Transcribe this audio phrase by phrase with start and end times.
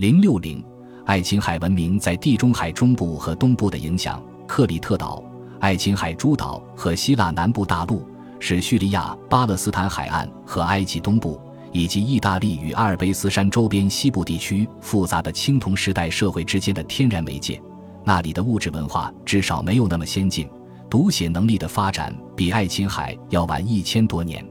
[0.00, 0.64] 零六零，
[1.04, 4.18] 爱琴海文明在地中海中部和东部的影响。
[4.46, 5.22] 克里特岛、
[5.58, 8.02] 爱琴海诸岛和希腊南部大陆
[8.38, 11.38] 是叙利亚、巴勒斯坦海岸和埃及东部，
[11.70, 17.60] 以及意大利与阿尔卑斯山周边西部地区复杂的青铜时代社会之间的天然媒介。
[18.02, 20.48] 那里的物质文化至少没有那么先进，
[20.88, 24.42] 读写能力的发展比爱琴海要晚一千多年。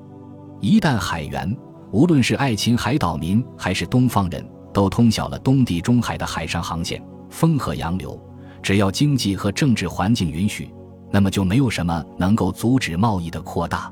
[0.61, 1.57] 一旦海员，
[1.91, 8.20] 无论是爱琴海岛民还是东方人，都通晓了东地中海的海上航线、风和洋流。
[8.62, 10.70] 只要经济和政治环境允许，
[11.11, 13.91] 那么就没有什么能够阻止贸易的扩大。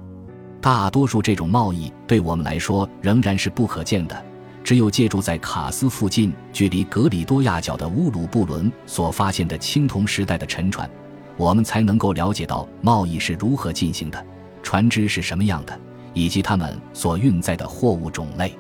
[0.60, 4.26] 大多数这种贸易对我们来说仍然是不可见的。
[4.64, 10.90] 只有借助在卡斯附近、距离格里多亚角的乌鲁布伦所发现的青铜时代的沉船，
[11.38, 14.26] 我们才能够了解到贸易是如何进行的，
[14.62, 15.80] 船只是什么样的，
[16.14, 18.54] 以及他们所运载的货物种类。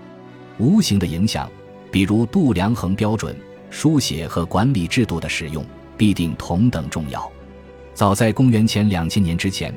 [0.58, 1.50] 无形的影响，
[1.92, 3.36] 比如度量衡标准、
[3.70, 5.66] 书写和管理制度的使用，
[5.98, 7.32] 必定同等重要。
[7.94, 9.74] 早在公元前两千年之前，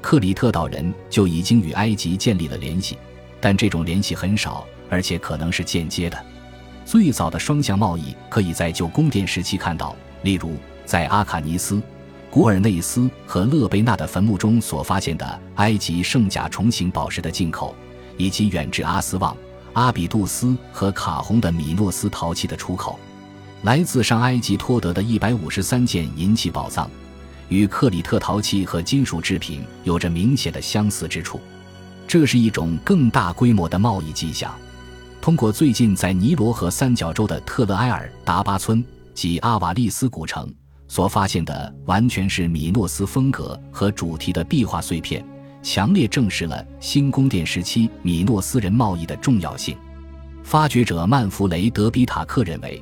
[0.00, 2.96] 克里特岛人就已经与埃及建立了联系，
[3.40, 4.66] 但这种联系很少。
[4.90, 6.24] 而且可能是间接的。
[6.84, 11.82] 最早的双向贸易可以在旧宫殿时期看到，例如在阿卡尼斯、
[12.30, 17.74] 古尔内斯和勒贝纳的坟墓中所发现的埃及圣甲虫形宝石的进口，
[18.18, 19.36] 以及远至阿斯旺、
[19.74, 22.98] 阿比杜斯和卡洪的米诺斯陶器的出口。
[23.62, 26.90] 来自上埃及托德的一百五十三件银器宝藏，
[27.48, 31.40] 与克里特陶器和金属制品有着明显的相似之处。
[32.06, 34.54] 这是一种更大规模的贸易迹象。
[35.20, 40.46] 通过最近在尼罗河三角洲的特勒埃尔达巴村及阿瓦利斯古城
[40.86, 45.24] 所发现的，完全是米诺斯风格和主题的壁画碎片，
[45.64, 49.74] 强烈证实了新宫殿时期米诺斯人贸易的重要性。
[50.42, 52.80] 发掘者曼弗雷德比塔克认为，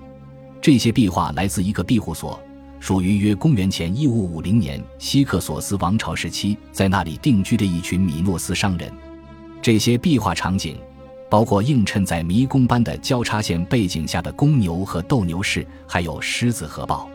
[0.61, 2.39] 这些壁画来自一个庇护所，
[2.81, 8.92] 属于约公元前一五五零年希克索斯王朝时期在那里定居的一群米诺斯商人。
[9.63, 10.77] 这些壁画场景。
[11.31, 17.09] 包括映衬在迷宫般的交叉线背景下的公牛和斗牛士，还有狮子和豹，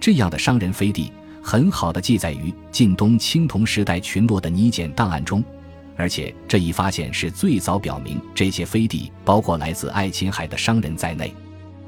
[0.00, 5.42] 这样的商人飞地很好的记载于近东青铜时代群落的泥简档案中，
[5.96, 11.34] 而且这一发现是最早表明这些飞地包括来自爱琴海的商人在内。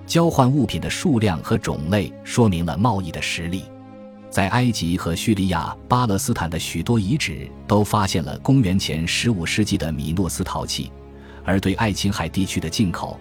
[0.06, 3.65] 交换物品的数量和种类说明了贸易的实力。
[4.28, 10.91] 在埃及和叙利亚、巴勒斯坦的许多遗址都发现了公元前十五世纪的米诺斯陶器。
[11.44, 13.19] 而对爱琴海地区的进口，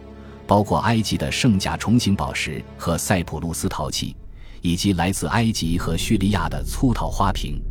[0.48, 4.16] 包括埃及的圣甲虫形宝石和塞浦路斯陶器，
[4.64, 7.62] 以及来自埃及和叙利亚的粗陶花瓶。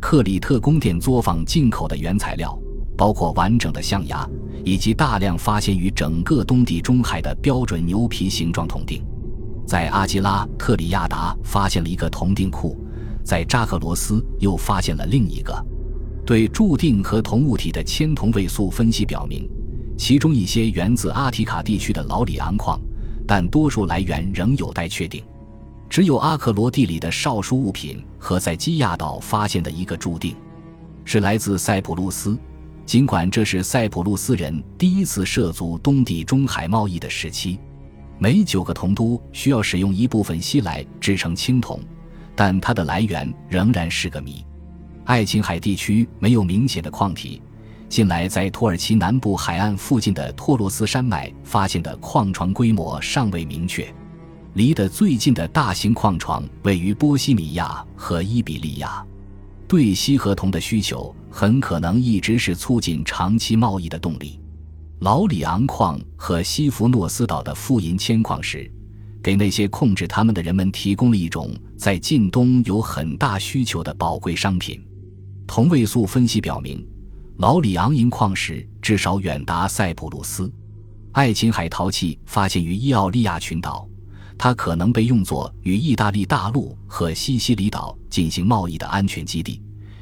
[0.00, 2.58] 克里特宫殿作坊进口的原材料
[2.96, 4.28] 包括完整的象牙，
[4.64, 9.02] 以及大量发现于整个东地中海的标准牛皮形状铜锭。
[9.66, 12.76] 在阿基拉特里亚达发现了一个铜锭库，
[13.22, 15.54] 在扎克罗斯又发现了另一个。
[16.26, 19.48] 对铸锭和铜物体的铅铜位素分析表明。
[19.98, 22.80] 其中一些源自阿提卡地区的老里昂矿，
[23.26, 25.22] 但多数来源仍有待确定。
[25.90, 30.36] 只有阿克罗地里的少数物品和在基亚岛发现的一个注定，
[31.04, 32.38] 是来自塞浦路斯。
[32.86, 37.58] 尽管这是塞浦路斯人第一次涉足东地中海贸易的时期，
[38.20, 41.80] 每九个铜都需要使用一部分锡来制成青铜，
[42.36, 44.44] 但它的来源仍然是个谜。
[45.06, 47.42] 爱琴海地区没有明显的矿体。
[47.88, 53.92] 近来在土耳其南部海岸附近的托罗斯山脉发现的矿床规模尚未明确，
[54.54, 59.04] 离得最近的大型矿床位于波西米亚和伊比利亚。
[59.68, 64.40] 对锡和铜的需求很可能一直是促进长期贸易的动力。
[65.00, 68.70] 老里昂矿和西弗诺斯岛的富银铅矿石，
[69.22, 74.84] 给那些控制他们的人们提供了一种在近东有很大需求的宝贵商品。
[75.46, 76.86] 同位素分析表明。
[77.38, 80.52] 老里昂银矿石至少远达塞浦路斯，
[81.12, 83.88] 爱琴海陶器发现于伊奥利亚群岛，
[84.42, 89.60] 它可能被用作与意大利大陆和西西里岛进行贸易的安全基地，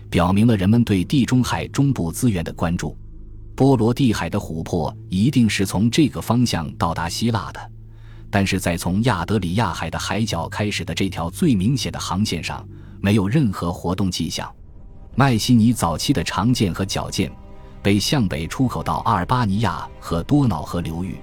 [0.08, 2.96] 表明了人们对地中海中部资源的关注。
[3.56, 7.61] 波罗的海的琥珀一定是从这个方向到达希腊的，
[8.31, 12.64] 但是在从亚德里亚海的海角开始的这条最明显的航线上，
[13.00, 14.49] 没有任何活动迹象。
[15.17, 17.29] 麦西尼早期的长剑和角剑，
[17.82, 21.17] 被向北出口到阿尔巴尼亚和多瑙河流域，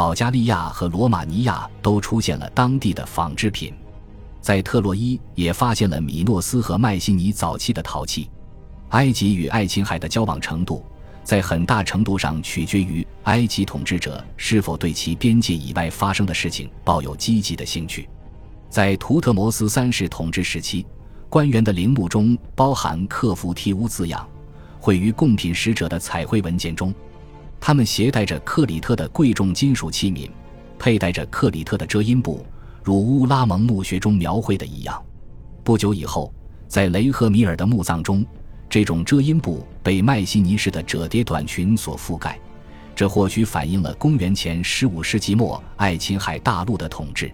[0.00, 3.74] 保加利亚和罗马尼亚都出现了当地的纺织品，
[4.40, 8.30] 在特洛伊也发现了米诺斯和麦西尼早期的陶器。
[8.92, 10.82] 埃及与爱琴海的交往程度，
[11.22, 18.08] 在很大程度上取决于埃及统治者是否对其边界以外发生的事情抱有积极的兴趣。
[18.70, 20.86] 在图特摩斯三世统治时期，
[21.28, 24.26] 官员的陵墓中包含克服提乌字样，
[24.80, 26.90] 绘于贡品使者的彩绘文件中。
[27.60, 30.28] 他们携带着克里特的贵重金属器皿，
[30.78, 32.44] 佩戴着克里特的遮阴布，
[32.82, 35.00] 如乌拉蒙墓穴中描绘的一样。
[35.62, 36.32] 不久以后，
[36.66, 38.24] 在雷赫米尔的墓葬中，
[38.68, 42.40] 这种遮阴布被麦西尼式的褶叠短裙所覆盖。
[42.96, 47.30] 这或许反映了公元前十五世纪末爱琴海大陆的统治。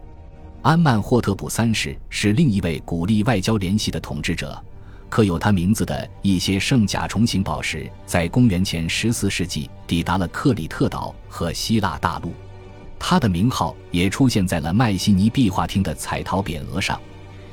[0.62, 4.62] 安曼霍特普三世是另一位鼓励外交联系的统治者。
[5.08, 12.32] 刻有他名字的一些圣甲虫形宝石，在公元前十四世纪抵达了克里特岛和希腊大陆。
[12.98, 17.00] 他的名号也出现在了麦西尼壁画厅的彩陶匾额上，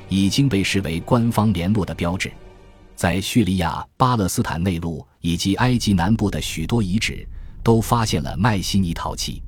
[0.08, 2.32] 已经被视为官方联络的标志。
[2.96, 7.26] 在叙利亚、巴勒斯坦内陆以及埃及南部的许多遗址，
[7.62, 9.42] 都发现了麦西尼陶器。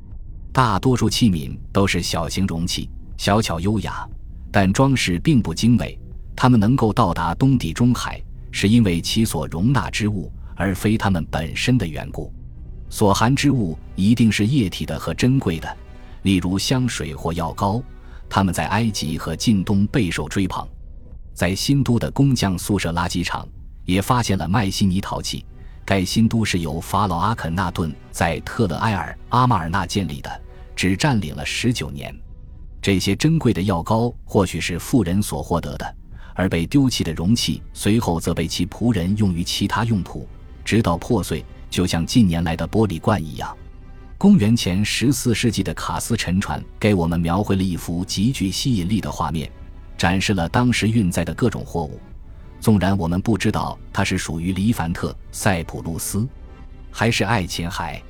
[0.52, 4.06] 大多数器皿都是小型容器，小巧优雅，
[4.50, 5.99] 但装饰并不精美。
[6.37, 8.23] 它们能够到达东地中海，
[8.53, 12.31] 是因为其所容纳之物，而非它们本身的缘故。
[12.91, 15.77] 所含之物一定是液体的和珍贵的，
[16.23, 17.83] 例如香水或药膏。
[18.29, 20.67] 它们在埃及和近东备受追捧。
[21.33, 23.47] 在新都的工匠宿舍垃圾场
[23.85, 25.44] 也发现了麦西尼陶器。
[25.85, 30.41] 该新都是由法老阿肯纳顿在特勒埃尔阿马尔纳建立的，
[30.75, 32.12] 只占领了十九年。
[32.83, 35.97] 这些珍贵的药膏或许是富人所获得的。
[36.37, 40.29] 而被丢弃的容器随后则被其仆人用于其他用途，
[40.65, 43.56] 直到破碎，就像近年来的玻璃罐一样。
[44.19, 49.50] 公元前十四世纪的卡斯沉船给我们描绘了一幅极具吸引力的画面，
[49.97, 51.99] 展示了当时运载的各种货物。
[52.61, 56.27] 纵然我们不知道它是属于黎凡特、塞浦路斯，
[56.91, 58.03] 还是爱琴海，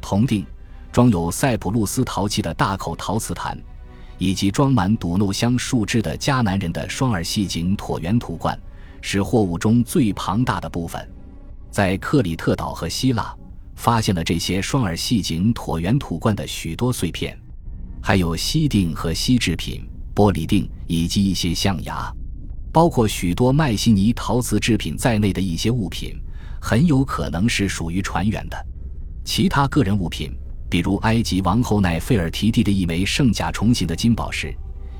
[0.00, 0.44] 铜锭
[0.92, 3.56] 装有塞浦路斯陶器的大口陶瓷坛。
[4.18, 8.58] 以及装满笃诺香树枝的迦南人的双耳细颈椭圆土罐，
[9.00, 11.06] 是货物中最庞大的部分。
[11.70, 13.34] 在克里特岛和希腊，
[13.74, 17.36] 发现了这些双耳细颈椭圆土罐的许多碎片，
[18.02, 19.84] 还有锡锭和锡制品、
[20.14, 22.12] 玻璃锭以及一些象牙，
[22.72, 26.16] 包括许多麦西尼陶瓷制品在内的一些物品，
[26.60, 28.66] 很有可能是属于船员的。
[29.24, 30.32] 其他个人物品。
[30.74, 34.52] 比如埃及王后奈费尔提蒂的一枚圣甲虫形的金宝石，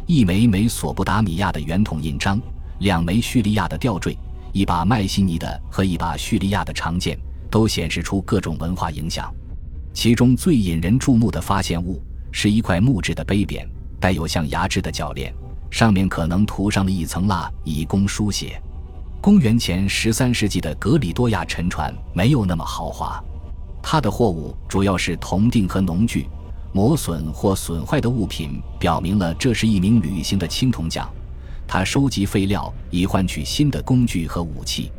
[0.07, 2.41] 一枚美索不达米亚的圆筒印章，
[2.79, 4.17] 两枚叙利亚的吊坠，
[4.53, 7.19] 一把麦西尼的和一把叙利亚的长剑，
[7.51, 9.35] 都显示出各种文化影响。
[9.93, 12.01] 其中最引人注目的发现物
[12.31, 13.67] 是一块木质的杯匾，
[13.99, 15.35] 带有像牙齿的铰链，
[15.73, 18.63] 上面可能涂上了一层蜡以供书写。
[19.21, 23.21] 公元前十三世纪的格里多亚沉船没有那么豪华。
[23.87, 26.27] 他的货物主要是铜锭和农具，
[26.73, 31.07] 磨损或损坏的物品表明了这是一名旅行的青铜匠。
[31.69, 34.91] 他收集废料以换取新的工具和武器。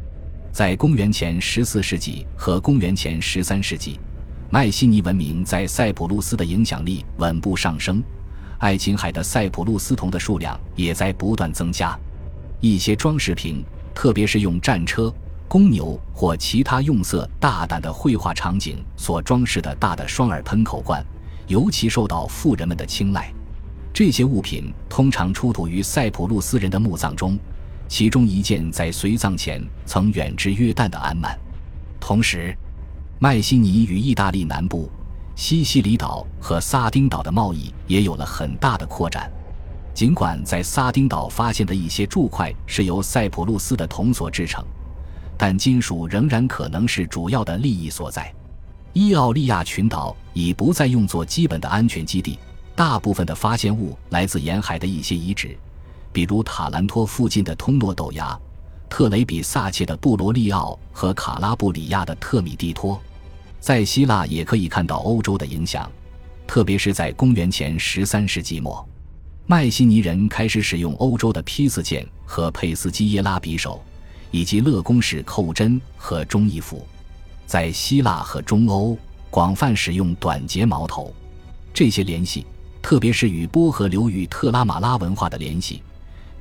[0.51, 3.99] 在公元前十四世纪和公元前十三世纪，
[4.51, 8.03] 迈锡尼文明在塞浦路斯的影响力稳步上升，
[8.59, 11.99] 爱琴海的塞浦路斯铜的数量也在不断增加。
[12.61, 13.65] 一些装饰品，
[13.95, 15.11] 特别是用战车。
[15.47, 21.05] 公牛或其他用色大胆的绘画场景所装饰的大的双耳喷口罐，
[21.47, 23.31] 尤其受到富人们的青睐。
[23.93, 27.37] 这些物品通常出土于塞浦路斯人的墓葬中，
[27.87, 31.37] 其中一件在随葬前曾远至约旦的安曼。
[31.99, 32.53] 同时，
[33.19, 34.89] 麦西尼与意大利南部、
[35.35, 39.31] 西西里岛和撒丁岛的贸易也有了很大的扩展。
[39.93, 44.61] 尽管在撒丁岛发现的一些铸块是由塞浦路斯的铜所制成。
[45.37, 48.33] 但金属仍然可能是主要的利益所在。
[48.93, 52.39] 伊奥利亚群岛已不再用作基本的安全基地，
[52.75, 55.57] 大部分的发现物来自沿海的一些遗址，
[56.13, 58.39] 比如塔兰托附近的通诺陡崖、
[58.89, 62.97] 特雷比萨切的布罗利奥和卡拉布里亚的特米蒂托。
[63.59, 65.91] 在希腊也可以看到欧洲的影响，
[66.47, 68.87] 特别是在公元前十三世纪末，
[69.45, 73.83] 迈锡尼人开始使用欧洲的批次剑和佩斯基耶拉匕首。
[74.35, 76.85] 以及乐宫式扣针和中义服，
[77.45, 78.97] 在希腊和中欧
[79.29, 81.13] 广泛使用短节矛头。
[81.73, 82.45] 这些联系，
[82.81, 85.81] 特别是与波河流域特拉马拉文化的联系，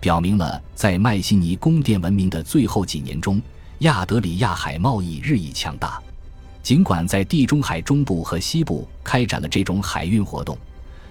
[0.00, 3.40] 表明了在迈锡尼宫殿文明的最后几年中，
[3.78, 6.02] 亚德里亚海贸易日益强大。
[6.64, 10.58] 尽管在地中海中部和西部开展了这种海运活动，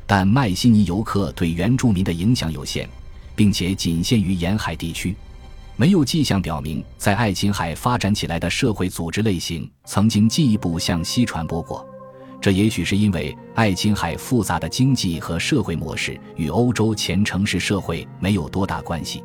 [0.05, 2.89] 但迈锡尼游客对原住民的影响有限，
[3.37, 5.15] 并且仅限于沿海地区。
[5.75, 11.85] 没有迹象表明在爱琴海发展起来的社会组织类型曾经进一步向西传播过。
[12.39, 19.23] 这也许是因为爱琴海复杂的经济和社会模式与欧洲前城市社会没有多大关系。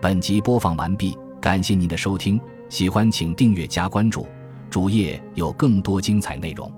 [0.00, 4.26] 本集播放完毕，感谢您的收听，喜欢请订阅加关注，
[4.70, 6.72] 主页有更多精彩内容。